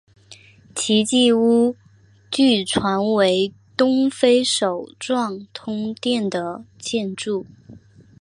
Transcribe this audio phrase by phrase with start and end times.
[0.73, 1.75] 奇迹屋
[2.31, 7.45] 据传为东非首幢通电的建筑。